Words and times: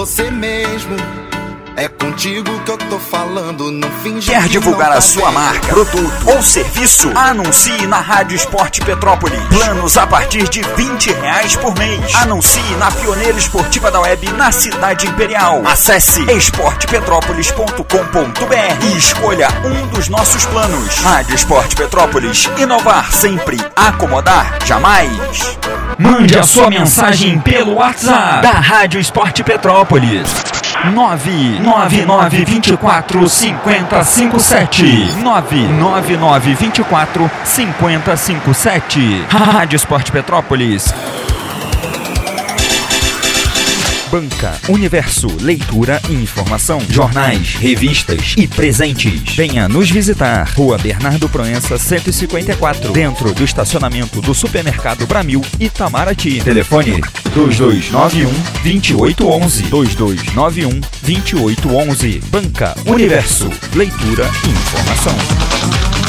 você 0.00 0.30
mesmo. 0.30 0.96
É 1.76 1.86
contigo 1.88 2.58
que 2.60 2.70
eu 2.70 2.78
tô 2.78 2.98
falando, 2.98 3.70
não 3.70 3.88
finge 4.02 4.30
Quer 4.30 4.42
que 4.44 4.48
divulgar 4.48 4.90
a 4.90 4.94
tá 4.94 5.00
sua 5.00 5.26
vendo. 5.26 5.34
marca, 5.34 5.68
produto 5.68 6.30
ou 6.30 6.42
serviço? 6.42 7.12
Anuncie 7.14 7.86
na 7.86 8.00
Rádio 8.00 8.34
Esporte 8.34 8.80
Petrópolis. 8.80 9.38
Planos 9.48 9.96
a 9.98 10.06
partir 10.06 10.48
de 10.48 10.62
20 10.62 11.12
reais 11.12 11.54
por 11.56 11.76
mês. 11.78 12.14
Anuncie 12.16 12.74
na 12.78 12.90
Pioneira 12.90 13.38
Esportiva 13.38 13.90
da 13.90 14.00
Web 14.00 14.32
na 14.32 14.50
Cidade 14.50 15.06
Imperial. 15.06 15.62
Acesse 15.66 16.22
esportepetrópolis.com.br 16.30 18.84
e 18.92 18.96
escolha 18.96 19.48
um 19.64 19.86
dos 19.88 20.08
nossos 20.08 20.46
planos. 20.46 20.96
Rádio 20.96 21.34
Esporte 21.34 21.76
Petrópolis. 21.76 22.48
Inovar 22.58 23.12
sempre. 23.12 23.58
Acomodar 23.76 24.58
jamais. 24.64 25.58
Mande 26.00 26.38
a 26.38 26.42
sua 26.42 26.70
mensagem 26.70 27.38
pelo 27.40 27.74
WhatsApp 27.74 28.40
da 28.40 28.52
Rádio 28.52 28.98
Esporte 28.98 29.44
Petrópolis. 29.44 30.32
99924 30.94 33.28
5057 33.28 35.12
99924 35.22 37.30
5057 37.44 39.26
Rádio 39.28 39.76
Esporte 39.76 40.10
Petrópolis 40.10 40.94
Banca, 44.10 44.58
Universo, 44.68 45.28
leitura 45.40 46.02
e 46.08 46.14
informação, 46.14 46.80
jornais, 46.90 47.54
revistas 47.54 48.34
e 48.36 48.44
presentes. 48.48 49.36
Venha 49.36 49.68
nos 49.68 49.88
visitar. 49.88 50.50
Rua 50.56 50.76
Bernardo 50.78 51.28
Proença, 51.28 51.78
154, 51.78 52.90
dentro 52.90 53.32
do 53.32 53.44
estacionamento 53.44 54.20
do 54.20 54.34
Supermercado 54.34 55.06
Bramil, 55.06 55.42
Itamaraty. 55.60 56.40
Telefone 56.40 57.00
2291 57.32 58.32
2811 58.64 59.62
2291 59.64 60.80
2811. 61.02 62.20
Banca, 62.30 62.74
Universo, 62.86 63.48
leitura 63.74 64.28
e 64.44 64.48
informação. 64.48 65.99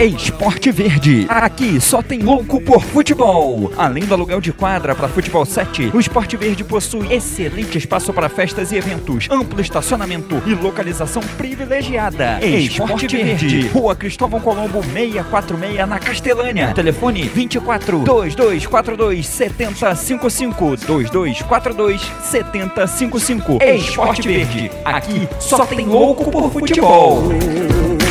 Esporte 0.00 0.72
Verde. 0.72 1.24
Aqui 1.28 1.80
só 1.80 2.02
tem 2.02 2.18
louco 2.18 2.60
por 2.60 2.82
futebol. 2.82 3.72
Além 3.76 4.04
do 4.04 4.12
aluguel 4.12 4.40
de 4.40 4.52
quadra 4.52 4.92
para 4.92 5.06
futebol 5.06 5.46
7, 5.46 5.92
o 5.94 6.00
Esporte 6.00 6.36
Verde 6.36 6.64
possui 6.64 7.14
excelente 7.14 7.78
espaço 7.78 8.12
para 8.12 8.28
festas 8.28 8.72
e 8.72 8.76
eventos, 8.76 9.28
amplo 9.30 9.60
estacionamento 9.60 10.42
e 10.46 10.54
localização 10.54 11.22
privilegiada. 11.38 12.44
Esporte 12.44 13.06
Verde. 13.06 13.68
Rua 13.68 13.94
Cristóvão 13.94 14.40
Colombo 14.40 14.82
646 14.82 15.88
na 15.88 15.98
Castelânia. 16.00 16.74
Telefone 16.74 17.22
24 17.22 18.00
2242 18.00 19.26
7055 19.28 20.76
2242 20.76 22.12
7055. 22.20 23.58
Esporte 23.62 24.26
Verde. 24.26 24.72
Aqui 24.84 25.28
só 25.38 25.64
tem 25.64 25.86
louco 25.86 26.30
por 26.32 26.50
futebol. 26.50 27.28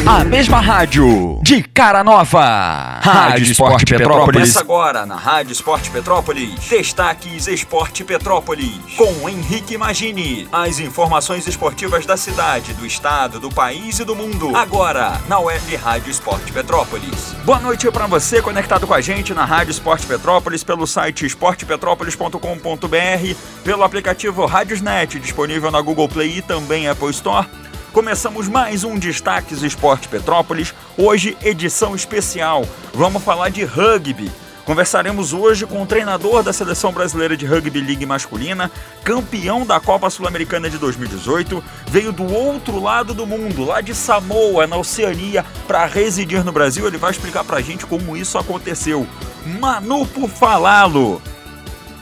A 0.06 0.22
mesma 0.26 0.60
rádio 0.60 1.40
de 1.42 1.64
cara 1.64 2.04
nova. 2.04 3.00
Rádio 3.02 3.44
Esporte 3.44 3.86
Petrópolis. 3.86 4.42
Começa 4.42 4.60
agora 4.60 5.06
na 5.06 5.16
Rádio 5.16 5.54
Esporte 5.54 5.90
Petrópolis. 5.90 6.68
Destaques 6.68 7.48
Esporte 7.48 8.04
Petrópolis. 8.04 8.98
Com 8.98 9.30
Henrique 9.30 9.78
Magini. 9.78 10.46
As 10.52 10.80
informações 10.80 11.48
esportivas 11.48 12.06
da 12.06 12.18
cidade, 12.18 12.74
do 12.74 12.86
estado, 12.86 13.40
do 13.40 13.50
país 13.50 13.98
e 14.00 14.04
do 14.04 14.14
mundo. 14.14 14.54
Agora 14.58 15.22
na 15.30 15.40
web 15.40 15.74
Rádio 15.78 16.12
Esporte 16.12 16.52
Petrópolis. 16.52 17.34
Boa 17.46 17.62
noite 17.62 17.90
para 17.90 18.06
você 18.06 18.42
conectado 18.42 18.86
com 18.86 18.94
a 18.94 19.00
gente 19.00 19.34
na 19.34 19.46
Rádio 19.46 19.72
Esporte 19.72 20.06
Petrópolis 20.06 20.66
pelo 20.66 20.86
site 20.86 21.26
esportepetrópolis.com.br, 21.26 23.36
pelo 23.64 23.84
aplicativo 23.84 24.46
Rádiosnet 24.46 25.18
disponível 25.18 25.72
na 25.72 25.80
Google 25.80 26.10
Play 26.10 26.40
e 26.40 26.42
também 26.42 26.90
Apple 26.90 27.12
Store. 27.12 27.48
Começamos 27.94 28.48
mais 28.48 28.84
um 28.84 28.98
Destaques 28.98 29.62
Esporte 29.62 30.08
Petrópolis, 30.08 30.74
hoje 30.98 31.38
edição 31.44 31.96
especial. 31.96 32.68
Vamos 32.92 33.22
falar 33.22 33.50
de 33.50 33.64
rugby. 33.64 34.32
Conversaremos 34.66 35.32
hoje 35.32 35.68
com 35.68 35.80
o 35.80 35.86
treinador 35.86 36.42
da 36.42 36.52
Seleção 36.52 36.92
Brasileira 36.92 37.38
de 37.38 37.46
Rugby 37.46 37.80
League 37.80 38.04
Masculina, 38.08 38.72
campeão 39.04 39.64
da 39.64 39.80
Copa 39.80 40.10
Sul-Americana 40.10 40.72
de 40.72 40.80
2018, 40.80 41.64
veio 41.86 42.12
do 42.12 42.24
outro 42.34 42.82
lado 42.82 43.14
do 43.14 43.28
mundo, 43.28 43.64
lá 43.64 43.80
de 43.80 43.94
Samoa, 43.94 44.66
na 44.66 44.76
Oceania, 44.76 45.46
para 45.68 45.86
residir 45.86 46.44
no 46.44 46.52
Brasil. 46.52 46.88
Ele 46.88 46.98
vai 46.98 47.12
explicar 47.12 47.44
pra 47.44 47.62
gente 47.62 47.86
como 47.86 48.18
isso 48.18 48.40
aconteceu. 48.40 49.06
Manu 49.46 50.08
por 50.08 50.28
falá-lo. 50.28 51.22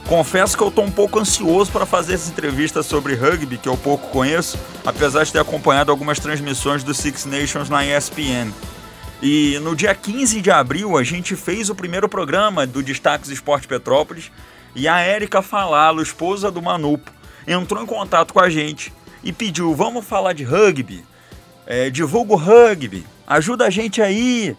Confesso 0.07 0.57
que 0.57 0.63
eu 0.63 0.67
estou 0.67 0.84
um 0.84 0.91
pouco 0.91 1.19
ansioso 1.19 1.72
para 1.72 1.85
fazer 1.85 2.16
essa 2.16 2.29
entrevista 2.29 2.84
sobre 2.84 3.16
rugby, 3.16 3.57
que 3.57 3.69
eu 3.69 3.78
pouco 3.78 4.09
conheço, 4.09 4.59
apesar 4.85 5.23
de 5.23 5.31
ter 5.31 5.39
acompanhado 5.39 5.89
algumas 5.89 6.19
transmissões 6.19 6.84
do 6.84 6.94
Six 6.94 7.25
Nations 7.25 7.69
na 7.69 7.85
ESPN. 7.85 8.51
E 9.22 9.59
no 9.59 9.75
dia 9.75 9.94
15 9.94 10.41
de 10.41 10.50
abril 10.50 10.97
a 10.97 11.03
gente 11.03 11.35
fez 11.35 11.69
o 11.69 11.75
primeiro 11.75 12.09
programa 12.09 12.66
do 12.66 12.81
Destaques 12.81 13.29
Esporte 13.29 13.67
Petrópolis 13.67 14.31
e 14.75 14.88
a 14.88 15.00
Érica 15.00 15.41
Falalo, 15.41 16.01
esposa 16.01 16.50
do 16.50 16.62
Manupo, 16.62 17.12
entrou 17.47 17.83
em 17.83 17.85
contato 17.85 18.33
com 18.33 18.39
a 18.39 18.50
gente 18.50 18.91
e 19.23 19.31
pediu: 19.31 19.75
vamos 19.75 20.06
falar 20.06 20.33
de 20.33 20.44
rugby, 20.44 21.06
é, 21.66 21.89
divulga 21.89 22.33
o 22.33 22.35
rugby, 22.35 23.06
ajuda 23.28 23.66
a 23.66 23.69
gente 23.69 24.01
aí. 24.01 24.56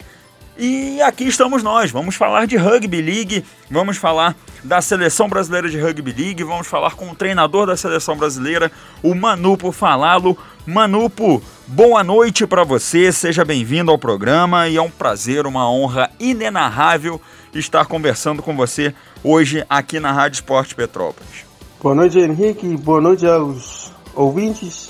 E 0.57 1.01
aqui 1.01 1.25
estamos 1.25 1.63
nós, 1.63 1.89
vamos 1.91 2.15
falar 2.15 2.45
de 2.45 2.55
Rugby 2.55 3.01
League, 3.01 3.43
vamos 3.71 3.97
falar 3.97 4.35
da 4.63 4.81
Seleção 4.81 5.27
Brasileira 5.27 5.69
de 5.69 5.79
Rugby 5.79 6.13
League, 6.13 6.43
vamos 6.43 6.67
falar 6.67 6.95
com 6.95 7.09
o 7.09 7.15
treinador 7.15 7.67
da 7.67 7.75
Seleção 7.75 8.15
Brasileira, 8.15 8.71
o 9.01 9.13
Manupo 9.13 9.71
Falalo. 9.71 10.37
Manupo, 10.65 11.41
boa 11.67 12.03
noite 12.03 12.47
para 12.47 12.63
você, 12.63 13.11
seja 13.11 13.43
bem-vindo 13.43 13.91
ao 13.91 13.97
programa 13.97 14.69
e 14.69 14.77
é 14.77 14.81
um 14.81 14.89
prazer, 14.89 15.45
uma 15.45 15.69
honra 15.69 16.09
inenarrável 16.17 17.19
estar 17.53 17.85
conversando 17.85 18.41
com 18.41 18.55
você 18.55 18.95
hoje 19.23 19.65
aqui 19.69 19.99
na 19.99 20.11
Rádio 20.13 20.35
Esporte 20.35 20.73
Petrópolis. 20.73 21.45
Boa 21.81 21.93
noite, 21.93 22.17
Henrique, 22.17 22.77
boa 22.77 23.01
noite 23.01 23.27
aos 23.27 23.91
ouvintes. 24.15 24.89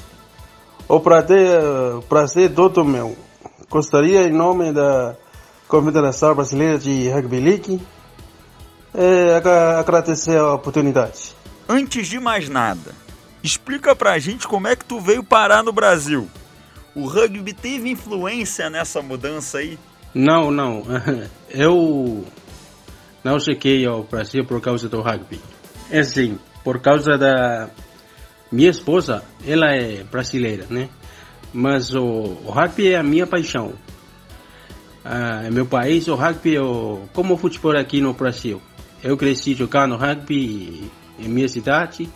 O 0.87 0.99
prazer, 0.99 1.59
prazer 2.07 2.53
todo 2.53 2.85
meu. 2.85 3.17
Gostaria, 3.67 4.27
em 4.27 4.31
nome 4.31 4.71
da 4.71 5.15
Confederação 5.67 6.35
Brasileira 6.35 6.77
de 6.77 7.09
Rugby 7.09 7.39
League, 7.39 7.81
é, 8.93 9.35
agra- 9.35 9.79
agradecer 9.79 10.37
a 10.37 10.53
oportunidade. 10.53 11.33
Antes 11.67 12.07
de 12.07 12.19
mais 12.19 12.49
nada, 12.49 12.91
explica 13.41 13.95
pra 13.95 14.19
gente 14.19 14.47
como 14.47 14.67
é 14.67 14.75
que 14.75 14.85
tu 14.85 14.99
veio 14.99 15.23
parar 15.23 15.63
no 15.63 15.71
Brasil. 15.71 16.27
O 16.95 17.07
rugby 17.07 17.53
teve 17.53 17.89
influência 17.89 18.69
nessa 18.69 19.01
mudança 19.01 19.57
aí? 19.59 19.79
Não, 20.13 20.51
não. 20.51 20.83
Eu 21.49 22.25
não 23.23 23.39
cheguei 23.39 23.85
ao 23.85 24.03
Brasil 24.03 24.45
por 24.45 24.61
causa 24.61 24.87
do 24.87 25.01
rugby. 25.01 25.39
É 25.89 25.99
assim, 25.99 26.37
por 26.63 26.79
causa 26.79 27.17
da 27.17 27.69
minha 28.51 28.69
esposa, 28.69 29.23
ela 29.45 29.71
é 29.73 30.03
brasileira, 30.03 30.65
né? 30.69 30.89
Mas 31.51 31.93
o, 31.95 32.03
o 32.03 32.51
rugby 32.51 32.91
é 32.93 32.97
a 32.97 33.03
minha 33.03 33.25
paixão. 33.25 33.73
Ah, 35.03 35.43
é 35.45 35.49
meu 35.49 35.65
país, 35.65 36.07
o 36.07 36.15
rugby 36.15 36.55
é 36.55 36.61
o, 36.61 37.01
como 37.13 37.33
o 37.33 37.37
futebol 37.37 37.75
aqui 37.77 37.99
no 38.01 38.13
Brasil. 38.13 38.61
Eu 39.03 39.17
cresci 39.17 39.53
jogando 39.53 39.97
rugby 39.97 40.89
em 41.19 41.27
minha 41.27 41.49
cidade. 41.49 42.09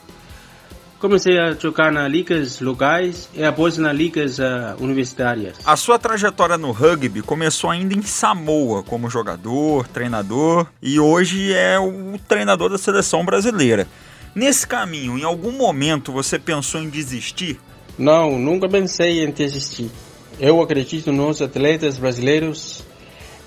Comecei 1.00 1.38
a 1.38 1.54
jogar 1.54 1.92
nas 1.92 2.10
ligas 2.10 2.60
locais 2.60 3.30
e 3.36 3.44
após 3.44 3.78
nas 3.78 3.96
ligas 3.96 4.40
ah, 4.40 4.76
universitárias. 4.80 5.58
A 5.64 5.76
sua 5.76 6.00
trajetória 6.00 6.58
no 6.58 6.72
rugby 6.72 7.22
começou 7.22 7.70
ainda 7.70 7.94
em 7.94 8.02
Samoa, 8.02 8.82
como 8.82 9.10
jogador, 9.10 9.88
treinador, 9.90 10.66
e 10.82 11.00
hoje 11.00 11.54
é 11.54 11.78
o 11.78 12.18
treinador 12.28 12.70
da 12.70 12.80
seleção 12.80 13.24
brasileira. 13.24 13.88
Nesse 14.34 14.66
caminho, 14.66 15.20
em 15.20 15.24
algum 15.24 15.52
momento 15.52 16.12
você 16.12 16.40
pensou 16.40 16.82
em 16.82 16.90
desistir? 16.90 17.60
Não, 17.98 18.40
nunca 18.40 18.68
pensei 18.68 19.24
em 19.24 19.32
desistir. 19.32 19.92
Eu 20.40 20.62
acredito 20.62 21.12
nos 21.12 21.42
atletas 21.42 21.98
brasileiros. 21.98 22.84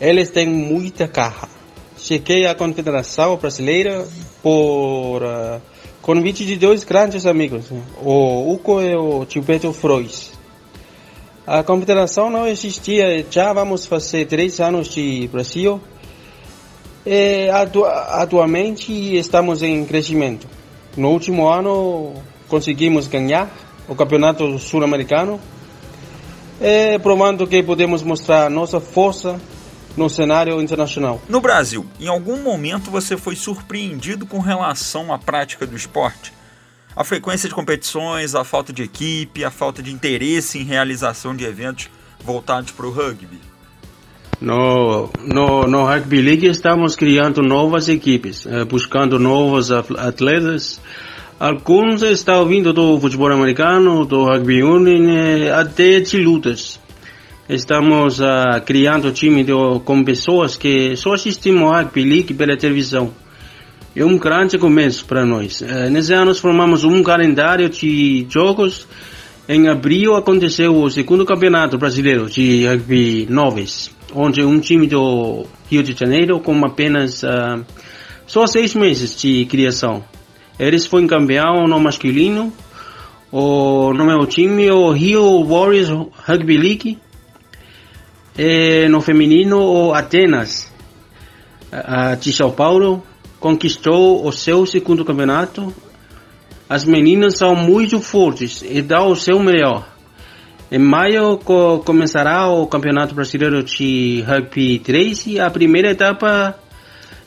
Eles 0.00 0.30
têm 0.30 0.46
muita 0.46 1.06
garra. 1.06 1.59
Cheguei 2.02 2.46
à 2.46 2.54
Confederação 2.54 3.36
Brasileira 3.36 4.06
por 4.42 5.22
ah, 5.22 5.60
convite 6.00 6.46
de 6.46 6.56
dois 6.56 6.82
grandes 6.82 7.26
amigos, 7.26 7.66
o 8.02 8.50
Hugo 8.50 8.80
e 8.80 8.96
o 8.96 9.26
Gilberto 9.28 9.70
Frois. 9.74 10.32
A 11.46 11.62
Confederação 11.62 12.30
não 12.30 12.46
existia, 12.46 13.26
já 13.30 13.52
vamos 13.52 13.84
fazer 13.84 14.24
três 14.24 14.60
anos 14.60 14.88
de 14.88 15.28
Brasil. 15.30 15.78
E 17.04 17.50
atu 17.50 17.84
atualmente 17.84 18.92
estamos 19.18 19.62
em 19.62 19.84
crescimento. 19.84 20.46
No 20.96 21.10
último 21.10 21.48
ano 21.48 22.14
conseguimos 22.48 23.08
ganhar 23.08 23.54
o 23.86 23.94
Campeonato 23.94 24.58
Sul-Americano, 24.58 25.38
eh, 26.62 26.98
provando 26.98 27.46
que 27.46 27.62
podemos 27.62 28.02
mostrar 28.02 28.48
nossa 28.48 28.80
força 28.80 29.38
no 30.00 30.08
cenário 30.08 30.62
internacional. 30.62 31.20
No 31.28 31.42
Brasil, 31.42 31.86
em 32.00 32.08
algum 32.08 32.42
momento 32.42 32.90
você 32.90 33.18
foi 33.18 33.36
surpreendido 33.36 34.24
com 34.24 34.38
relação 34.38 35.12
à 35.12 35.18
prática 35.18 35.66
do 35.66 35.76
esporte? 35.76 36.32
A 36.96 37.04
frequência 37.04 37.50
de 37.50 37.54
competições, 37.54 38.34
a 38.34 38.42
falta 38.42 38.72
de 38.72 38.82
equipe, 38.82 39.44
a 39.44 39.50
falta 39.50 39.82
de 39.82 39.92
interesse 39.92 40.58
em 40.58 40.64
realização 40.64 41.36
de 41.36 41.44
eventos 41.44 41.90
voltados 42.24 42.72
para 42.72 42.86
o 42.86 42.90
rugby. 42.90 43.38
No, 44.40 45.10
no, 45.22 45.66
no 45.66 45.84
Rugby 45.84 46.22
League 46.22 46.46
estamos 46.46 46.96
criando 46.96 47.42
novas 47.42 47.90
equipes, 47.90 48.46
eh, 48.46 48.64
buscando 48.64 49.18
novos 49.18 49.70
atletas. 49.70 50.80
Alguns 51.38 52.00
estão 52.00 52.46
vindo 52.46 52.72
do 52.72 52.98
futebol 52.98 53.30
americano, 53.30 54.06
do 54.06 54.24
rugby 54.24 54.62
union, 54.62 55.10
eh, 55.10 55.52
até 55.52 56.00
de 56.00 56.16
lutas. 56.16 56.79
Estamos 57.52 58.20
uh, 58.20 58.60
criando 58.64 59.10
time 59.10 59.42
de, 59.42 59.50
com 59.84 60.04
pessoas 60.04 60.56
que 60.56 60.94
só 60.96 61.14
assistem 61.14 61.52
o 61.56 61.68
Rugby 61.68 62.04
League 62.04 62.32
pela 62.32 62.56
televisão. 62.56 63.10
É 63.96 64.04
um 64.04 64.16
grande 64.16 64.56
começo 64.56 65.04
para 65.04 65.26
nós. 65.26 65.60
Uh, 65.60 65.90
nesse 65.90 66.12
ano 66.12 66.32
formamos 66.32 66.84
um 66.84 67.02
calendário 67.02 67.68
de 67.68 68.24
jogos. 68.30 68.86
Em 69.48 69.66
abril 69.66 70.14
aconteceu 70.14 70.76
o 70.76 70.88
segundo 70.88 71.24
campeonato 71.24 71.76
brasileiro 71.76 72.30
de 72.30 72.68
rugby 72.68 73.26
noves 73.28 73.90
onde 74.14 74.44
um 74.44 74.60
time 74.60 74.86
do 74.86 75.44
Rio 75.68 75.82
de 75.82 75.92
Janeiro 75.92 76.38
com 76.38 76.64
apenas 76.64 77.24
uh, 77.24 77.66
só 78.28 78.46
seis 78.46 78.74
meses 78.74 79.20
de 79.20 79.44
criação. 79.46 80.04
Eles 80.56 80.86
foram 80.86 81.08
campeão 81.08 81.66
no 81.66 81.80
masculino, 81.80 82.52
o, 83.32 83.92
no 83.92 84.04
meu 84.04 84.24
time, 84.24 84.70
o 84.70 84.92
Rio 84.92 85.44
Warriors 85.44 85.88
Rugby 85.88 86.56
League, 86.56 86.98
e 88.42 88.88
no 88.88 89.02
feminino, 89.02 89.58
o 89.58 89.92
Atenas 89.92 90.72
de 92.18 92.32
São 92.32 92.50
Paulo 92.50 93.02
conquistou 93.38 94.26
o 94.26 94.32
seu 94.32 94.64
segundo 94.64 95.04
campeonato. 95.04 95.74
As 96.66 96.82
meninas 96.86 97.36
são 97.36 97.54
muito 97.54 98.00
fortes 98.00 98.62
e 98.62 98.80
dão 98.80 99.10
o 99.10 99.14
seu 99.16 99.38
melhor. 99.38 99.86
Em 100.72 100.78
maio 100.78 101.36
co 101.36 101.80
começará 101.84 102.48
o 102.48 102.66
Campeonato 102.66 103.14
Brasileiro 103.14 103.62
de 103.62 104.24
Rugby 104.26 104.78
3 104.78 105.26
e 105.26 105.38
a 105.38 105.50
primeira 105.50 105.90
etapa 105.90 106.58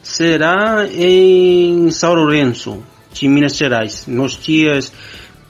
será 0.01 0.87
em 0.91 1.91
São 1.91 2.15
Lourenço, 2.15 2.83
de 3.13 3.27
Minas 3.27 3.55
Gerais, 3.55 4.07
nos 4.07 4.31
dias 4.31 4.91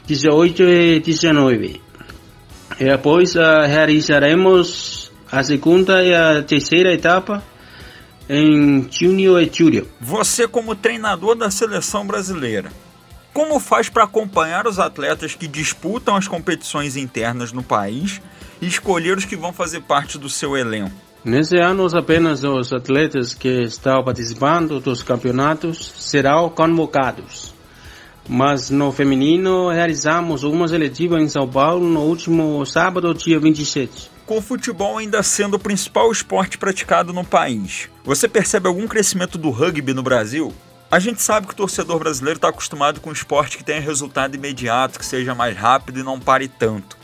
18 0.08 0.62
e 0.64 1.00
19. 1.00 1.82
E 2.82 2.84
depois 2.84 3.34
uh, 3.36 3.66
realizaremos 3.66 5.03
a 5.34 5.44
segunda 5.44 6.04
e 6.04 6.14
a 6.14 6.44
terceira 6.44 6.94
etapa 6.94 7.44
em 8.30 8.88
junho 8.92 9.42
e 9.42 9.50
julho. 9.52 9.90
Você 10.00 10.48
como 10.48 10.76
treinador 10.76 11.34
da 11.34 11.50
seleção 11.50 12.06
brasileira, 12.06 12.72
como 13.34 13.60
faz 13.60 13.90
para 13.90 14.04
acompanhar 14.04 14.68
os 14.68 14.78
atletas 14.78 15.34
que 15.34 15.48
disputam 15.48 16.16
as 16.16 16.28
competições 16.28 16.96
internas 16.96 17.52
no 17.52 17.64
país 17.64 18.22
e 18.62 18.68
escolher 18.68 19.18
os 19.18 19.26
que 19.26 19.36
vão 19.36 19.52
fazer 19.52 19.82
parte 19.82 20.20
do 20.20 20.30
seu 20.30 20.56
elenco? 20.56 20.92
Nesse 21.26 21.58
ano, 21.58 21.88
apenas 21.98 22.44
os 22.44 22.72
atletas 22.72 23.34
que 23.34 23.64
estão 23.64 24.04
participando 24.04 24.80
dos 24.80 25.02
campeonatos 25.02 25.94
serão 25.98 26.48
convocados. 26.48 27.56
Mas 28.30 28.70
no 28.70 28.92
feminino, 28.92 29.70
realizamos 29.70 30.44
uma 30.44 30.68
seletiva 30.68 31.20
em 31.20 31.28
São 31.28 31.48
Paulo 31.50 31.90
no 31.90 32.02
último 32.02 32.64
sábado, 32.68 33.12
dia 33.16 33.40
27. 33.40 34.13
Com 34.26 34.38
o 34.38 34.42
futebol 34.42 34.98
ainda 34.98 35.22
sendo 35.22 35.56
o 35.56 35.60
principal 35.60 36.10
esporte 36.10 36.58
praticado 36.58 37.12
no 37.12 37.26
país, 37.26 37.90
você 38.06 38.26
percebe 38.26 38.70
algum 38.70 38.88
crescimento 38.88 39.38
do 39.38 39.50
rugby 39.50 39.94
no 39.94 40.02
Brasil? 40.02 40.54
A 40.90 40.98
gente 40.98 41.22
sabe 41.22 41.46
que 41.46 41.54
o 41.54 41.58
torcedor 41.58 42.00
brasileiro 42.00 42.38
está 42.38 42.48
acostumado 42.48 43.02
com 43.02 43.10
um 43.10 43.14
esporte 43.14 43.58
que 43.58 43.66
tenha 43.66 43.82
resultado 43.82 44.36
imediato, 44.36 44.98
que 44.98 45.06
seja 45.06 45.36
mais 45.36 45.58
rápido 45.58 46.00
e 46.00 46.04
não 46.04 46.22
pare 46.22 46.48
tanto. 46.48 46.98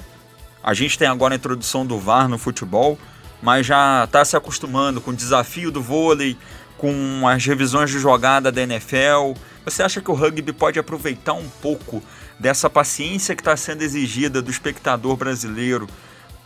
A 0.64 0.74
gente 0.74 0.98
tem 0.98 1.10
agora 1.10 1.34
a 1.34 1.38
introdução 1.38 1.86
do 1.86 2.00
VAR 2.00 2.30
no 2.30 2.38
futebol, 2.38 2.98
mas 3.42 3.66
já 3.66 4.06
está 4.06 4.24
se 4.24 4.38
acostumando 4.38 5.02
com 5.02 5.12
o 5.12 5.16
desafio 5.16 5.72
do 5.72 5.82
vôlei, 5.82 6.38
com 6.78 7.28
as 7.28 7.46
revisões 7.46 7.90
de 7.90 8.00
jogada 8.00 8.50
da 8.50 8.62
NFL. 8.62 9.34
Você 9.66 9.84
acha 9.84 10.00
que 10.00 10.10
o 10.10 10.14
rugby 10.14 10.54
pode 10.54 10.80
aproveitar 10.80 11.34
um 11.34 11.50
pouco 11.62 12.02
dessa 12.40 12.70
paciência 12.70 13.36
que 13.36 13.42
está 13.42 13.58
sendo 13.58 13.82
exigida 13.82 14.42
do 14.42 14.50
espectador 14.50 15.18
brasileiro 15.18 15.86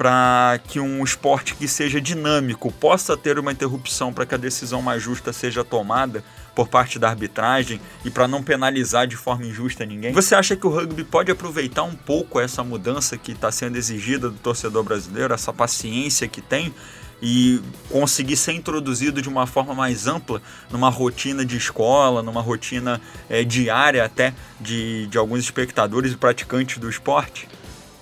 para 0.04 0.60
que 0.68 0.82
um 0.82 1.02
esporte 1.02 1.56
que 1.56 1.66
seja 1.66 2.02
dinâmico 2.02 2.70
possa 2.70 3.16
ter 3.16 3.40
uma 3.40 3.54
interrupção 3.54 4.12
para 4.12 4.26
que 4.26 4.36
a 4.36 4.38
decisão 4.38 4.82
mais 4.82 5.02
justa 5.02 5.32
seja 5.32 5.64
tomada 5.64 6.22
por 6.54 6.68
parte 6.68 7.00
da 7.00 7.08
arbitragem 7.08 7.80
e 8.04 8.12
para 8.12 8.28
não 8.28 8.44
penalizar 8.44 9.08
de 9.08 9.16
forma 9.16 9.46
injusta 9.46 9.86
ninguém? 9.86 10.12
Você 10.12 10.36
acha 10.36 10.58
que 10.58 10.68
o 10.68 10.70
rugby 10.70 11.06
pode 11.06 11.32
aproveitar 11.32 11.84
um 11.84 11.96
pouco 11.96 12.38
essa 12.38 12.62
mudança 12.66 13.18
que 13.18 13.32
está 13.32 13.50
sendo 13.50 13.78
exigida 13.78 14.30
do 14.30 14.36
torcedor 14.36 14.84
brasileiro, 14.84 15.34
essa 15.34 15.54
paciência 15.54 16.28
que 16.28 16.42
tem? 16.42 16.74
e 17.22 17.62
conseguir 17.90 18.36
ser 18.36 18.52
introduzido 18.52 19.22
de 19.22 19.30
uma 19.30 19.48
forma 19.48 19.74
mais 19.74 20.08
ampla 20.08 20.42
numa 20.70 20.90
rotina 20.90 21.46
de 21.46 21.56
escola, 21.56 22.22
numa 22.22 22.42
rotina 22.42 23.00
é, 23.30 23.46
diária 23.46 24.04
até 24.04 24.34
de, 24.60 25.08
de 25.08 25.18
alguns 25.18 25.40
espectadores 25.40 26.12
e 26.12 26.18
praticantes 26.18 26.80
do 26.80 26.90
esporte? 26.90 27.48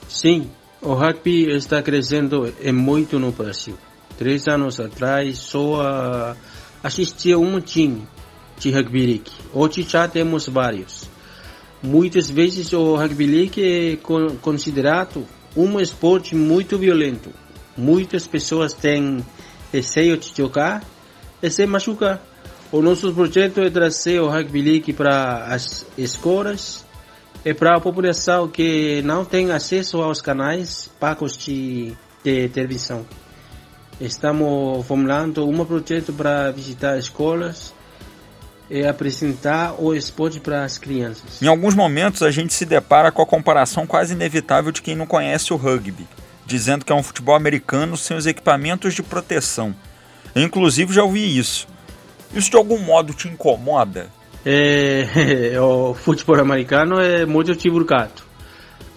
Sim, 0.10 0.50
o 0.82 0.94
rugby 0.94 1.52
está 1.52 1.82
crescendo 1.82 2.52
muito 2.74 3.20
no 3.20 3.32
Brasil. 3.32 3.78
Três 4.18 4.48
anos 4.48 4.80
atrás 4.80 5.38
só 5.38 6.36
assistia 6.84 7.38
um 7.38 7.60
time 7.62 8.08
de 8.60 8.72
rugby 8.72 9.06
league. 9.06 9.32
Hoje 9.54 9.84
já 9.84 10.08
temos 10.08 10.48
vários. 10.48 11.10
Muitas 11.84 12.30
vezes 12.30 12.74
o 12.74 12.96
rugby 12.96 13.26
league 13.26 13.64
é 13.64 13.98
considerado 14.42 15.26
um 15.56 15.80
esporte 15.80 16.36
muito 16.36 16.78
violento. 16.78 17.32
Muitas 17.78 18.28
pessoas 18.28 18.74
têm 18.74 19.24
receio 19.72 20.18
de 20.18 20.34
jogar 20.36 20.84
e 21.42 21.50
se 21.50 21.66
machucar. 21.66 22.22
O 22.72 22.82
nosso 22.82 23.14
projeto 23.14 23.62
é 23.62 23.70
trazer 23.70 24.20
o 24.20 24.30
rugby 24.30 24.62
league 24.62 24.94
para 24.94 25.46
as 25.46 25.86
escolas 25.98 26.86
é 27.44 27.54
para 27.54 27.76
a 27.76 27.80
população 27.80 28.48
que 28.48 29.02
não 29.04 29.26
tem 29.26 29.52
acesso 29.52 30.02
aos 30.02 30.22
canais 30.22 30.90
pagos 31.00 31.36
de, 31.38 31.94
de 32.24 32.50
televisão. 32.50 33.06
Estamos 34.00 34.86
formulando 34.86 35.48
um 35.48 35.66
projeto 35.66 36.14
para 36.14 36.52
visitar 36.52 36.98
escolas 36.98 37.74
e 38.70 38.86
apresentar 38.86 39.76
o 39.80 39.94
esporte 39.94 40.40
para 40.40 40.64
as 40.64 40.78
crianças. 40.78 41.42
Em 41.42 41.48
alguns 41.48 41.76
momentos 41.76 42.24
a 42.24 42.32
gente 42.32 42.54
se 42.54 42.66
depara 42.66 43.12
com 43.12 43.22
a 43.22 43.26
comparação 43.26 43.86
quase 43.86 44.14
inevitável 44.14 44.72
de 44.72 44.82
quem 44.82 44.96
não 44.96 45.06
conhece 45.06 45.52
o 45.52 45.58
rugby, 45.58 46.08
dizendo 46.46 46.86
que 46.86 46.92
é 46.92 46.96
um 46.96 47.04
futebol 47.04 47.36
americano 47.36 47.98
sem 47.98 48.16
os 48.16 48.26
equipamentos 48.26 48.94
de 48.94 49.04
proteção. 49.04 49.76
Eu, 50.34 50.44
inclusive 50.44 50.94
já 50.94 51.04
ouvi 51.04 51.38
isso. 51.38 51.68
Isso 52.34 52.50
de 52.50 52.56
algum 52.56 52.80
modo 52.80 53.14
te 53.14 53.28
incomoda? 53.28 54.10
É, 54.46 55.60
o 55.60 55.94
futebol 55.94 56.40
americano 56.40 57.00
é 57.00 57.26
muito 57.26 57.56
divulgado. 57.56 58.24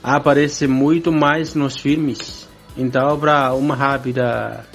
Aparece 0.02 0.66
muito 0.66 1.12
mais 1.12 1.54
nos 1.54 1.78
filmes. 1.78 2.48
Então, 2.76 3.18
para 3.18 3.54
uma 3.54 3.74
rápida 3.74 4.66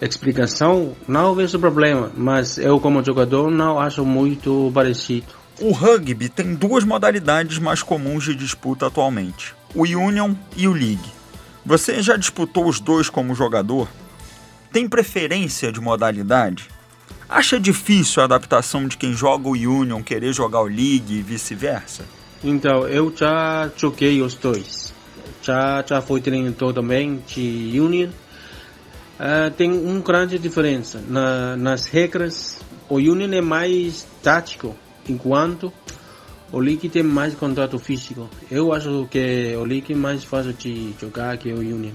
explicação, 0.00 0.96
não 1.06 1.34
vejo 1.34 1.58
problema, 1.58 2.10
mas 2.16 2.56
eu, 2.56 2.80
como 2.80 3.04
jogador, 3.04 3.50
não 3.50 3.78
acho 3.78 4.04
muito 4.04 4.70
parecido. 4.72 5.26
O 5.60 5.72
rugby 5.72 6.28
tem 6.28 6.54
duas 6.54 6.84
modalidades 6.84 7.58
mais 7.58 7.82
comuns 7.82 8.24
de 8.24 8.34
disputa 8.34 8.86
atualmente: 8.86 9.54
o 9.74 9.82
Union 9.82 10.34
e 10.56 10.66
o 10.66 10.72
League. 10.72 11.12
Você 11.66 12.00
já 12.00 12.16
disputou 12.16 12.66
os 12.66 12.80
dois 12.80 13.10
como 13.10 13.34
jogador? 13.34 13.88
Tem 14.72 14.88
preferência 14.88 15.70
de 15.70 15.80
modalidade? 15.80 16.68
Acha 17.30 17.60
difícil 17.60 18.22
a 18.22 18.24
adaptação 18.24 18.88
de 18.88 18.96
quem 18.96 19.12
joga 19.12 19.48
o 19.48 19.52
Union 19.52 20.02
querer 20.02 20.32
jogar 20.32 20.62
o 20.62 20.66
League 20.66 21.14
e 21.14 21.22
vice-versa? 21.22 22.04
Então, 22.42 22.88
eu 22.88 23.14
já 23.16 23.70
joguei 23.76 24.20
os 24.20 24.34
dois. 24.34 24.92
Já, 25.40 25.84
já 25.86 26.02
fui 26.02 26.20
treinador 26.20 26.74
também 26.74 27.22
de 27.28 27.80
Union. 27.80 28.08
Uh, 29.20 29.48
tem 29.56 29.70
uma 29.70 30.00
grande 30.00 30.40
diferença 30.40 31.00
Na, 31.06 31.56
nas 31.56 31.86
regras. 31.86 32.58
O 32.88 32.96
Union 32.96 33.32
é 33.32 33.40
mais 33.40 34.04
tático, 34.20 34.74
enquanto 35.08 35.72
o 36.50 36.58
League 36.58 36.88
tem 36.88 37.04
mais 37.04 37.32
contato 37.36 37.78
físico. 37.78 38.28
Eu 38.50 38.72
acho 38.72 39.06
que 39.08 39.54
o 39.56 39.62
League 39.62 39.92
é 39.92 39.96
mais 39.96 40.24
fácil 40.24 40.52
de 40.52 40.96
jogar 41.00 41.38
que 41.38 41.52
o 41.52 41.60
Union. 41.60 41.92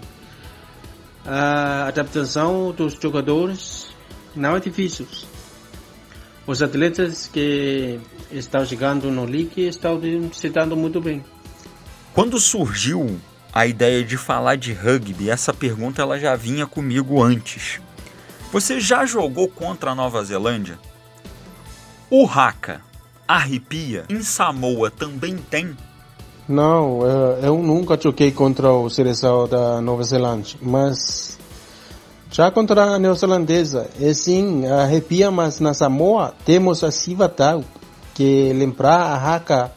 A 1.25 1.87
adaptação 1.87 2.71
dos 2.71 2.93
jogadores 2.93 3.93
não 4.35 4.55
é 4.55 4.59
difícil. 4.59 5.07
Os 6.47 6.61
atletas 6.61 7.27
que 7.27 7.99
estão 8.31 8.65
chegando 8.65 9.09
no 9.09 9.25
League 9.25 9.65
estão 9.67 9.99
se 10.33 10.49
dando 10.49 10.75
muito 10.75 11.01
bem. 11.01 11.23
Quando 12.13 12.39
surgiu 12.39 13.19
a 13.51 13.65
ideia 13.65 14.03
de 14.03 14.17
falar 14.17 14.55
de 14.55 14.71
rugby, 14.71 15.29
essa 15.29 15.53
pergunta 15.53 16.01
ela 16.01 16.19
já 16.19 16.35
vinha 16.35 16.67
comigo 16.67 17.23
antes. 17.23 17.79
Você 18.51 18.79
já 18.79 19.05
jogou 19.05 19.47
contra 19.47 19.91
a 19.91 19.95
Nova 19.95 20.23
Zelândia? 20.23 20.77
O 22.09 22.27
Haka, 22.27 22.81
arrepia, 23.27 24.05
em 24.07 24.21
Samoa 24.21 24.91
também 24.91 25.37
tem? 25.37 25.75
Não, 26.47 26.99
eu 27.41 27.57
nunca 27.57 27.99
joguei 27.99 28.31
contra 28.31 28.71
o 28.71 28.89
seleção 28.89 29.47
da 29.47 29.81
Nova 29.81 30.03
Zelândia, 30.03 30.59
mas 30.61 31.39
já 32.35 32.51
contra 32.51 32.83
a 32.83 32.99
neozelandesa, 32.99 33.89
é 33.97 34.11
sim, 34.11 34.67
arrepia, 34.67 35.31
mas 35.31 35.61
na 35.61 35.73
Samoa 35.73 36.33
temos 36.43 36.83
a 36.83 36.91
Civatau, 36.91 37.63
que 38.13 38.51
lembrar 38.51 38.97
a 38.97 39.17
raca 39.17 39.71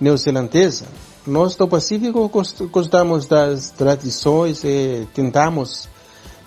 neozelandesa. 0.00 0.86
Nós 1.26 1.54
do 1.56 1.68
Pacífico 1.68 2.26
gostamos 2.72 3.26
das 3.26 3.70
tradições 3.72 4.64
e 4.64 5.06
tentamos 5.12 5.90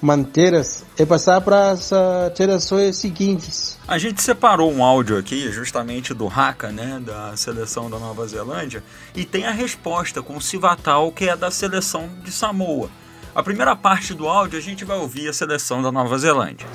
mantê-las 0.02 0.84
e 0.98 1.06
passar 1.06 1.40
para 1.42 1.70
as 1.70 1.92
uh, 1.92 2.36
gerações 2.36 2.98
seguintes. 2.98 3.78
A 3.88 4.00
gente 4.00 4.24
separou 4.24 4.74
um 4.74 4.84
áudio 4.84 5.20
aqui, 5.20 5.52
justamente 5.52 6.16
do 6.16 6.28
Haka, 6.28 6.72
né, 6.72 7.00
da 7.06 7.38
seleção 7.38 7.92
da 7.92 8.00
Nova 8.00 8.26
Zelândia, 8.28 8.84
e 9.14 9.24
tem 9.24 9.46
a 9.46 9.52
resposta 9.52 10.20
com 10.24 10.36
o 10.36 10.42
Civatal, 10.42 11.12
que 11.12 11.30
é 11.30 11.38
da 11.38 11.52
seleção 11.52 12.10
de 12.24 12.32
Samoa. 12.32 12.90
A 13.36 13.42
primeira 13.42 13.76
parte 13.76 14.14
do 14.14 14.28
áudio 14.28 14.60
a 14.60 14.62
gente 14.62 14.86
vai 14.86 14.98
ouvir 14.98 15.28
a 15.28 15.34
seleção 15.34 15.82
da 15.82 15.92
Nova 15.92 16.18
Zelândia. 16.20 16.68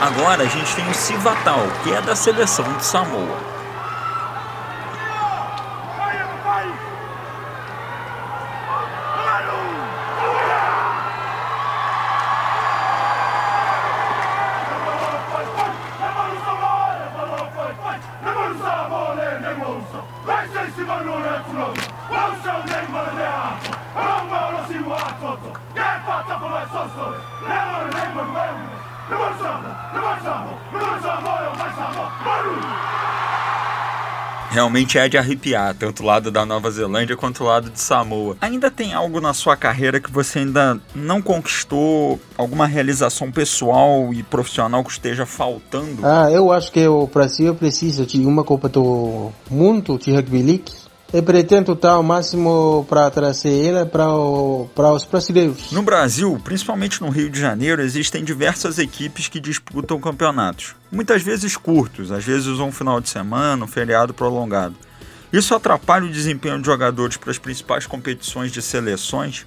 Agora 0.00 0.44
a 0.44 0.46
gente 0.46 0.76
tem 0.76 0.88
o 0.88 0.94
Civatal, 0.94 1.66
que 1.82 1.92
é 1.92 2.00
da 2.00 2.14
seleção 2.14 2.64
de 2.74 2.84
Samoa. 2.84 3.49
Realmente 34.50 34.98
é 34.98 35.08
de 35.08 35.16
arrepiar, 35.16 35.74
tanto 35.76 36.02
o 36.02 36.06
lado 36.06 36.28
da 36.28 36.44
Nova 36.44 36.68
Zelândia 36.72 37.16
quanto 37.16 37.44
o 37.44 37.46
lado 37.46 37.70
de 37.70 37.78
Samoa. 37.78 38.36
Ainda 38.40 38.68
tem 38.68 38.92
algo 38.92 39.20
na 39.20 39.32
sua 39.32 39.56
carreira 39.56 40.00
que 40.00 40.10
você 40.10 40.40
ainda 40.40 40.80
não 40.92 41.22
conquistou? 41.22 42.20
Alguma 42.36 42.66
realização 42.66 43.30
pessoal 43.30 44.12
e 44.12 44.24
profissional 44.24 44.82
que 44.82 44.90
esteja 44.90 45.24
faltando? 45.24 46.04
Ah, 46.04 46.28
eu 46.32 46.50
acho 46.50 46.72
que 46.72 46.84
o 46.84 47.06
Brasil 47.06 47.54
precisa 47.54 48.04
de 48.04 48.26
uma 48.26 48.42
Copa 48.42 48.68
do 48.68 49.30
Mundo 49.48 49.96
de 49.96 50.12
Rugby 50.12 50.42
League 50.42 50.89
e 51.12 51.20
pretendo 51.20 51.74
dar 51.74 51.98
o 51.98 52.02
máximo 52.02 52.86
para 52.88 53.10
trazer 53.10 53.66
ela 53.66 53.84
para 53.84 54.92
os 54.92 55.04
brasileiros. 55.04 55.72
No 55.72 55.82
Brasil, 55.82 56.40
principalmente 56.44 57.00
no 57.02 57.10
Rio 57.10 57.28
de 57.28 57.40
Janeiro, 57.40 57.82
existem 57.82 58.22
diversas 58.22 58.78
equipes 58.78 59.28
que 59.28 59.40
disputam 59.40 60.00
campeonatos. 60.00 60.74
Muitas 60.90 61.22
vezes 61.22 61.56
curtos, 61.56 62.12
às 62.12 62.24
vezes 62.24 62.60
um 62.60 62.70
final 62.70 63.00
de 63.00 63.08
semana, 63.08 63.64
um 63.64 63.68
feriado 63.68 64.14
prolongado. 64.14 64.74
Isso 65.32 65.54
atrapalha 65.54 66.06
o 66.06 66.10
desempenho 66.10 66.58
de 66.60 66.66
jogadores 66.66 67.16
para 67.16 67.30
as 67.30 67.38
principais 67.38 67.86
competições 67.86 68.50
de 68.50 68.60
seleções? 68.60 69.46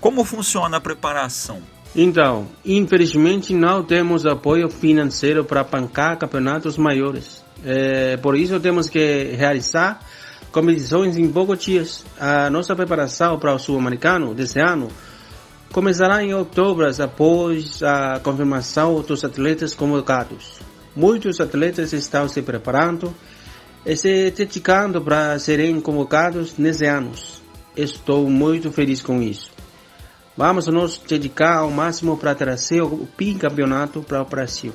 Como 0.00 0.24
funciona 0.24 0.78
a 0.78 0.80
preparação? 0.80 1.60
Então, 1.94 2.46
infelizmente 2.64 3.52
não 3.52 3.82
temos 3.82 4.24
apoio 4.24 4.70
financeiro 4.70 5.44
para 5.44 5.64
bancar 5.64 6.16
campeonatos 6.18 6.78
maiores. 6.78 7.44
É, 7.64 8.16
por 8.16 8.36
isso 8.36 8.58
temos 8.60 8.88
que 8.88 9.34
realizar 9.36 10.00
competições 10.52 11.16
em 11.16 11.30
poucos 11.30 11.58
dias. 11.58 12.04
A 12.18 12.50
nossa 12.50 12.74
preparação 12.74 13.38
para 13.38 13.54
o 13.54 13.58
Sul-Americano 13.58 14.34
desse 14.34 14.60
ano 14.60 14.88
começará 15.72 16.22
em 16.22 16.34
outubro, 16.34 16.86
após 17.02 17.82
a 17.82 18.20
confirmação 18.20 19.00
dos 19.02 19.24
atletas 19.24 19.74
convocados. 19.74 20.58
Muitos 20.94 21.40
atletas 21.40 21.92
estão 21.92 22.28
se 22.28 22.42
preparando 22.42 23.14
e 23.86 23.96
se 23.96 24.30
dedicando 24.30 25.00
para 25.00 25.38
serem 25.38 25.80
convocados 25.80 26.58
nesse 26.58 26.86
ano. 26.86 27.12
Estou 27.76 28.28
muito 28.28 28.72
feliz 28.72 29.00
com 29.00 29.22
isso. 29.22 29.50
Vamos 30.36 30.66
nos 30.66 30.98
dedicar 30.98 31.58
ao 31.58 31.70
máximo 31.70 32.16
para 32.16 32.34
trazer 32.34 32.82
o 32.82 33.06
bicampeonato 33.16 34.02
para 34.02 34.22
o 34.22 34.24
Brasil. 34.24 34.72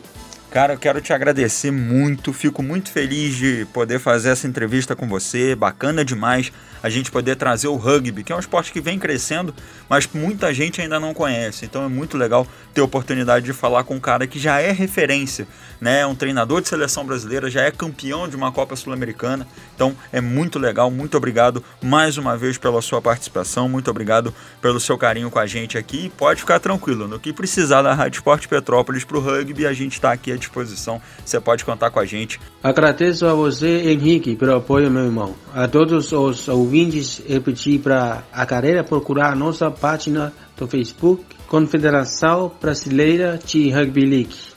Cara, 0.56 0.72
eu 0.72 0.78
quero 0.78 1.02
te 1.02 1.12
agradecer 1.12 1.70
muito, 1.70 2.32
fico 2.32 2.64
muito 2.64 2.90
feliz 2.90 3.36
de 3.36 3.68
poder 3.74 4.00
fazer 4.00 4.30
essa 4.30 4.48
entrevista 4.48 4.96
com 4.96 5.06
você, 5.06 5.54
bacana 5.54 6.06
demais 6.06 6.50
a 6.82 6.90
gente 6.90 7.12
poder 7.12 7.36
trazer 7.36 7.68
o 7.68 7.76
rugby, 7.76 8.24
que 8.24 8.32
é 8.32 8.36
um 8.36 8.40
esporte 8.40 8.72
que 8.72 8.80
vem 8.80 8.98
crescendo, 8.98 9.54
mas 9.90 10.08
muita 10.14 10.54
gente 10.54 10.80
ainda 10.80 10.98
não 11.00 11.14
conhece. 11.14 11.66
Então 11.66 11.84
é 11.84 11.90
muito 11.90 12.16
legal 12.16 12.48
ter 12.74 12.80
a 12.80 12.84
oportunidade 12.84 13.44
de 13.44 13.52
falar 13.52 13.84
com 13.84 13.96
um 13.96 14.00
cara 14.00 14.28
que 14.28 14.40
já 14.40 14.62
é 14.62 14.72
referência, 14.72 15.48
né? 15.82 16.06
Um 16.06 16.14
treinador 16.14 16.62
de 16.62 16.70
seleção 16.70 17.04
brasileira, 17.04 17.50
já 17.50 17.64
é 17.64 17.72
campeão 17.72 18.28
de 18.28 18.36
uma 18.36 18.52
Copa 18.52 18.76
Sul-Americana. 18.76 19.48
Então 19.74 19.96
é 20.14 20.22
muito 20.22 20.60
legal. 20.60 20.92
Muito 20.92 21.18
obrigado 21.18 21.64
mais 21.82 22.18
uma 22.18 22.38
vez 22.38 22.58
pela 22.58 22.82
sua 22.84 23.02
participação. 23.02 23.68
Muito 23.68 23.90
obrigado 23.90 24.32
pelo 24.62 24.80
seu 24.80 24.96
carinho 24.96 25.32
com 25.32 25.40
a 25.40 25.48
gente 25.48 25.80
aqui. 25.80 26.12
Pode 26.16 26.42
ficar 26.42 26.60
tranquilo, 26.60 27.08
no 27.08 27.20
que 27.20 27.34
precisar 27.34 27.82
da 27.82 27.96
Rádio 27.96 28.20
Esporte 28.20 28.48
Petrópolis 28.48 29.04
para 29.04 29.18
o 29.18 29.20
rugby, 29.20 29.66
a 29.66 29.74
gente 29.74 29.94
está 29.94 30.12
aqui 30.12 30.32
à 30.32 30.38
disposição. 30.46 31.02
Você 31.24 31.40
pode 31.40 31.66
contar 31.66 31.90
com 31.90 32.00
a 32.00 32.06
gente. 32.06 32.40
Agradeço 32.64 33.25
a 33.25 33.34
você, 33.34 33.92
Henrique, 33.92 34.36
pelo 34.36 34.56
apoio, 34.56 34.90
meu 34.90 35.06
irmão. 35.06 35.36
A 35.54 35.68
todos 35.68 36.12
os 36.12 36.48
ouvintes 36.48 37.22
repetir 37.28 37.80
para 37.80 38.24
a 38.32 38.46
carreira 38.46 38.84
procurar 38.84 39.32
a 39.32 39.36
nossa 39.36 39.70
página 39.70 40.32
do 40.58 40.68
Facebook 40.68 41.24
Confederação 41.48 42.52
Brasileira 42.62 43.40
de 43.44 43.70
Rugby 43.70 44.06
League. 44.06 44.56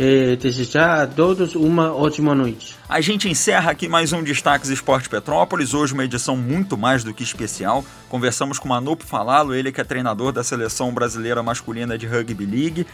E 0.00 0.36
desejar 0.36 1.02
a 1.02 1.06
todos 1.08 1.56
uma 1.56 1.92
ótima 1.92 2.32
noite. 2.32 2.76
A 2.88 3.00
gente 3.00 3.28
encerra 3.28 3.72
aqui 3.72 3.88
mais 3.88 4.12
um 4.12 4.22
Destaques 4.22 4.70
Esporte 4.70 5.08
Petrópolis. 5.08 5.74
Hoje 5.74 5.92
uma 5.92 6.04
edição 6.04 6.36
muito 6.36 6.78
mais 6.78 7.02
do 7.02 7.12
que 7.12 7.24
especial. 7.24 7.84
Conversamos 8.08 8.60
com 8.60 8.68
Manupo 8.68 9.04
Falalo, 9.04 9.52
ele 9.52 9.72
que 9.72 9.80
é 9.80 9.84
treinador 9.84 10.30
da 10.30 10.44
seleção 10.44 10.94
brasileira 10.94 11.42
masculina 11.42 11.98
de 11.98 12.06
Rugby 12.06 12.46
League. 12.46 12.86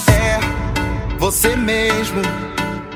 É 0.08 0.40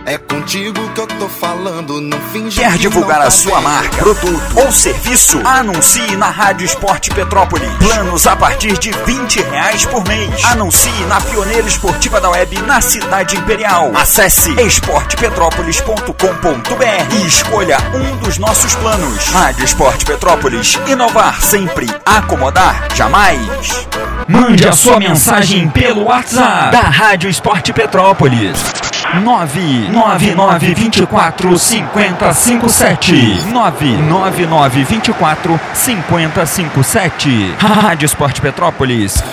é 0.05 0.17
contigo 0.17 0.89
que 0.89 0.99
eu 0.99 1.07
tô 1.07 1.29
falando, 1.29 2.01
não 2.01 2.19
finge 2.31 2.59
Quer 2.59 2.73
que 2.73 2.79
divulgar 2.79 3.21
a 3.21 3.25
tá 3.25 3.31
sua 3.31 3.61
marca, 3.61 3.95
produto 3.97 4.59
ou 4.59 4.71
serviço? 4.71 5.39
Anuncie 5.45 6.15
na 6.17 6.29
Rádio 6.29 6.65
Esporte 6.65 7.09
Petrópolis. 7.09 7.69
Planos 7.77 8.27
a 8.27 8.35
partir 8.35 8.77
de 8.77 8.91
20 8.91 9.41
reais 9.41 9.85
por 9.85 10.05
mês. 10.07 10.43
Anuncie 10.45 10.91
na 11.07 11.21
pioneira 11.21 11.67
esportiva 11.67 12.19
da 12.19 12.29
web 12.29 12.61
na 12.63 12.81
cidade 12.81 13.37
imperial. 13.37 13.91
Acesse 13.95 14.51
esportepetrópolis.com.br 14.59 17.15
e 17.15 17.25
escolha 17.25 17.77
um 17.93 18.17
dos 18.17 18.37
nossos 18.37 18.75
planos. 18.75 19.29
Rádio 19.29 19.63
Esporte 19.63 20.03
Petrópolis. 20.05 20.77
Inovar 20.87 21.41
sempre. 21.41 21.89
Acomodar 22.05 22.89
jamais. 22.93 23.87
Mande 24.27 24.67
a 24.67 24.73
sua 24.73 24.99
mensagem 24.99 25.69
pelo 25.69 26.03
WhatsApp 26.05 26.71
da 26.71 26.81
Rádio 26.81 27.29
Esporte 27.29 27.71
Petrópolis. 27.71 28.82
99924 29.23 31.57
5057 31.57 33.51
99924 33.51 35.59
5057 35.73 37.55
Rádio 37.59 38.05
Esporte 38.05 38.41
Petrópolis 38.41 39.23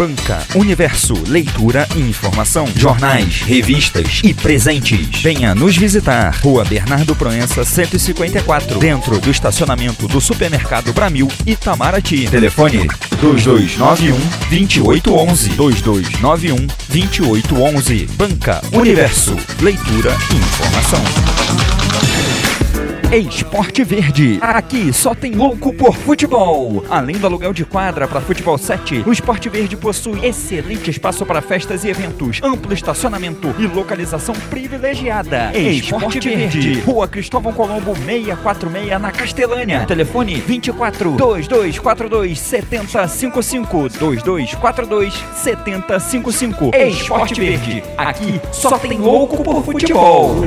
Banca, 0.00 0.42
Universo, 0.54 1.12
leitura 1.28 1.86
e 1.94 2.00
informação, 2.00 2.66
jornais, 2.74 3.42
revistas 3.42 4.22
e 4.24 4.32
presentes. 4.32 5.20
Venha 5.20 5.54
nos 5.54 5.76
visitar. 5.76 6.34
Rua 6.42 6.64
Bernardo 6.64 7.14
Proença, 7.14 7.66
154, 7.66 8.78
dentro 8.78 9.20
do 9.20 9.30
estacionamento 9.30 10.08
do 10.08 10.18
Supermercado 10.18 10.90
Bramil, 10.94 11.28
Itamaraty. 11.46 12.30
Telefone 12.30 12.88
2291 13.20 14.16
2811 14.48 15.50
2291 15.50 16.66
2811. 16.88 18.06
Banca, 18.16 18.62
Universo, 18.72 19.36
leitura 19.60 20.16
e 20.32 20.36
informação. 20.36 21.79
Esporte 23.12 23.82
Verde. 23.82 24.38
Aqui 24.40 24.92
só 24.92 25.16
tem 25.16 25.32
louco 25.32 25.72
por 25.72 25.96
futebol. 25.96 26.84
Além 26.88 27.16
do 27.16 27.26
aluguel 27.26 27.52
de 27.52 27.64
quadra 27.64 28.06
para 28.06 28.20
futebol 28.20 28.56
7, 28.56 29.02
o 29.04 29.10
Esporte 29.10 29.48
Verde 29.48 29.76
possui 29.76 30.24
excelente 30.24 30.90
espaço 30.90 31.26
para 31.26 31.42
festas 31.42 31.82
e 31.82 31.88
eventos, 31.88 32.40
amplo 32.40 32.72
estacionamento 32.72 33.52
e 33.58 33.66
localização 33.66 34.32
privilegiada. 34.48 35.50
Esporte 35.58 36.20
Verde. 36.20 36.80
Rua 36.82 37.08
Cristóvão 37.08 37.52
Colombo 37.52 37.96
646 37.96 39.00
na 39.00 39.10
Castelânia. 39.10 39.84
Telefone 39.86 40.36
24 40.36 41.10
2242 41.16 42.38
7055 42.38 43.88
2242 43.98 45.14
7055. 45.34 46.70
Esporte 46.76 47.40
Verde. 47.40 47.82
Aqui 47.98 48.40
só 48.52 48.78
tem 48.78 48.98
louco 48.98 49.42
por 49.42 49.64
futebol. 49.64 50.44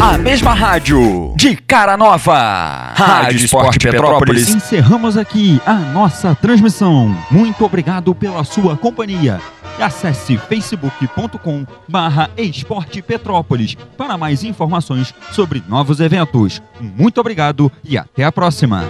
A 0.00 0.16
mesma 0.16 0.54
rádio, 0.54 1.34
de 1.36 1.54
cara 1.54 1.94
nova. 1.94 2.92
Rádio 2.94 3.44
Esporte 3.44 3.78
Petrópolis. 3.78 4.48
Encerramos 4.48 5.18
aqui 5.18 5.60
a 5.66 5.74
nossa 5.74 6.34
transmissão. 6.34 7.14
Muito 7.30 7.62
obrigado 7.62 8.14
pela 8.14 8.42
sua 8.42 8.78
companhia. 8.78 9.38
Acesse 9.78 10.38
facebook.com 10.38 11.66
barra 11.86 12.30
Esporte 12.36 13.02
Petrópolis 13.02 13.76
para 13.98 14.16
mais 14.16 14.42
informações 14.42 15.14
sobre 15.32 15.62
novos 15.68 16.00
eventos. 16.00 16.62
Muito 16.80 17.20
obrigado 17.20 17.70
e 17.84 17.98
até 17.98 18.24
a 18.24 18.32
próxima. 18.32 18.86